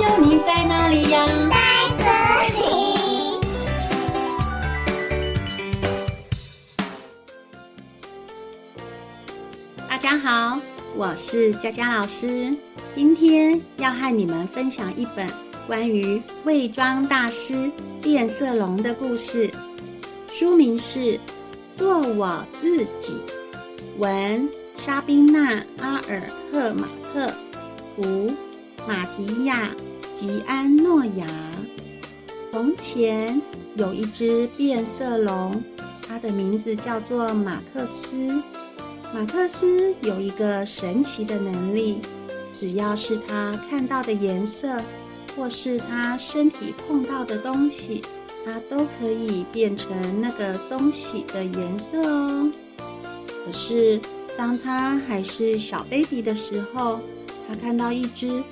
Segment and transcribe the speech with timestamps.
[0.00, 1.26] 你在哪里呀？
[1.50, 1.56] 在
[1.98, 2.04] 这
[2.58, 2.60] 里。
[9.86, 10.58] 大家好，
[10.96, 12.56] 我是佳佳老师，
[12.94, 15.28] 今天要和你们分享一本
[15.66, 19.50] 关于伪装大师变色龙的故事，
[20.32, 20.98] 书名是
[21.76, 23.12] 《做我自己》，
[23.98, 27.30] 文莎宾娜·阿尔赫马特，
[27.94, 28.34] 图
[28.88, 29.64] 马提亚·
[30.20, 31.26] 吉安诺亚。
[32.52, 33.40] 从前
[33.74, 35.64] 有一只变色龙，
[36.06, 38.42] 它的名字叫做马克思。
[39.14, 42.02] 马克思有一个神奇的能力，
[42.54, 44.82] 只要是他看到的颜色，
[45.34, 48.02] 或是他身体碰到的东西，
[48.44, 52.52] 他都可以变成那个东西的颜色哦。
[53.46, 53.98] 可是，
[54.36, 57.00] 当他还是小 baby 的时候，
[57.48, 58.42] 他看到一只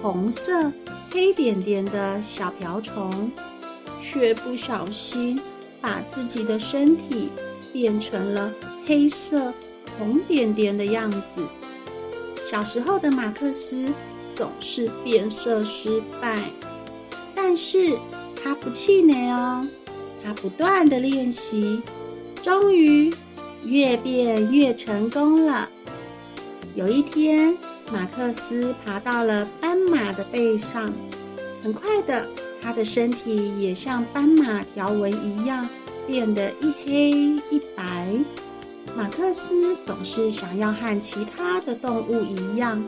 [0.00, 0.72] 红色
[1.10, 3.30] 黑点点的小瓢虫，
[4.00, 5.40] 却不小心
[5.80, 7.30] 把自己的身体
[7.72, 8.52] 变成了
[8.86, 9.52] 黑色。
[9.98, 11.20] 红点点的样子。
[12.44, 13.92] 小时候的马克思
[14.32, 16.40] 总是变色失败，
[17.34, 17.98] 但是
[18.40, 19.66] 他不气馁哦，
[20.22, 21.82] 他不断的练习，
[22.44, 23.12] 终于
[23.64, 25.68] 越变越成功了。
[26.76, 27.58] 有一天，
[27.92, 30.92] 马克思爬到了斑马的背上，
[31.62, 32.28] 很快的，
[32.60, 35.68] 他的身体也像斑马条纹一样，
[36.06, 37.10] 变得一黑
[37.50, 38.18] 一白。
[38.96, 42.82] 马克思总是想要和其他的动物一样，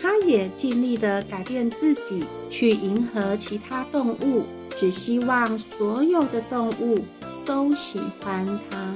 [0.00, 4.44] 他也尽力的改变自己，去迎合其他动物，
[4.76, 7.04] 只希望所有的动物
[7.44, 8.94] 都喜欢他。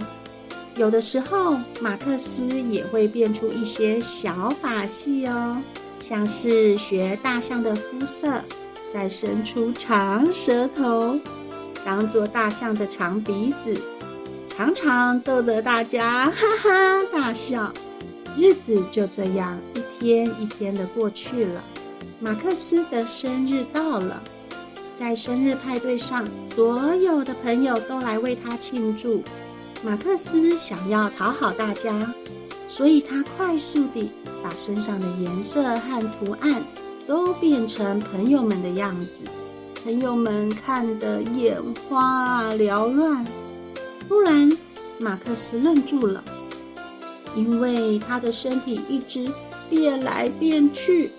[0.77, 5.56] 有的时候，马克思也会变出一些小把戏哦，
[5.98, 8.42] 像是学大象的肤色，
[8.92, 11.19] 再伸出长舌头，
[11.82, 13.81] 当做大象的长鼻子。
[14.50, 17.72] 常常逗得大家哈哈大笑，
[18.37, 21.64] 日子就这样一天一天的过去了。
[22.20, 24.22] 马克思的生日到了，
[24.94, 29.22] 在生日派对上，所有的朋友都来为他庆祝。
[29.82, 32.12] 马克思想要讨好大家，
[32.69, 34.10] 所以他快速地
[34.42, 36.62] 把身上的颜色和图案
[37.06, 39.31] 都变成朋友们的样子。
[39.84, 41.56] 朋友们看得眼
[41.88, 43.25] 花缭乱。
[44.09, 44.50] 突然，
[44.98, 46.25] 马克思愣住了，
[47.37, 49.31] 因为他的身体一直
[49.70, 51.10] 变来变去，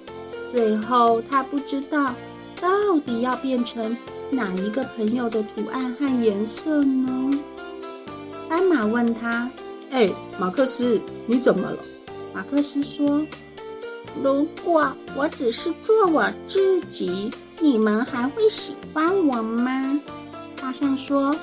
[0.51, 2.13] 最后他不知道
[2.59, 3.95] 到底要变成
[4.29, 7.39] 哪一个朋友的图案和颜色呢？
[8.77, 9.49] 马问他
[9.89, 10.07] ：“哎，
[10.38, 11.77] 马克思，你怎么了？”
[12.31, 13.25] 马克思说
[14.23, 19.99] ：“如果我只是做我自己，你们还会喜欢我吗？”
[20.61, 21.35] 大象说。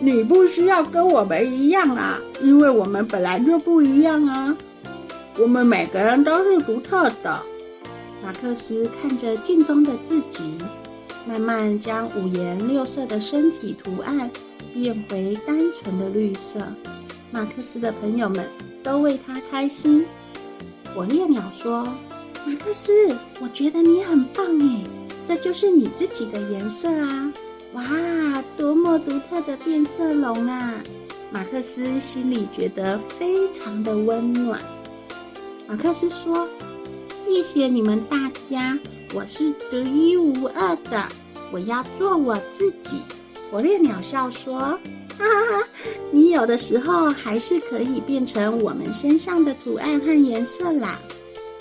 [0.00, 4.56] 你不需要跟我们一样啊，因为我们本来就不一样啊。
[5.38, 7.40] 我们每个人都是独特的。
[8.22, 10.56] 马克思看着镜中的自己，
[11.26, 14.30] 慢慢将五颜六色的身体图案
[14.74, 16.60] 变回单纯的绿色。
[17.30, 18.46] 马克思的朋友们
[18.82, 20.04] 都为他开心。
[20.94, 21.84] 火烈鸟说
[22.44, 22.92] ：“马克思，
[23.40, 24.84] 我觉得你很棒诶，
[25.26, 27.32] 这就是你自己的颜色啊。”
[27.72, 27.82] 哇，
[28.56, 30.74] 多么独特的变色龙啊！
[31.32, 34.60] 马克思心里觉得非常的温暖。
[35.66, 36.48] 马克思说
[37.26, 38.78] ：“谢谢你们大家，
[39.12, 41.08] 我是独一无二的，
[41.50, 43.00] 我要做我自己。”
[43.50, 44.58] 火烈鸟笑说
[45.16, 45.68] ：“哈哈，
[46.10, 50.98] 你有的时候还是可以变成我们身上的图案和颜色啦。”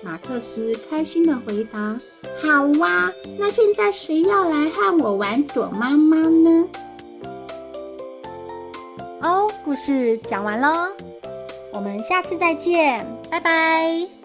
[0.04, 1.98] 马克思开心地回答。
[2.42, 6.68] 好哇，那现在谁要来和我玩躲猫猫呢？
[9.22, 10.90] 哦，故事讲完喽，
[11.72, 14.23] 我们下次再见，拜拜。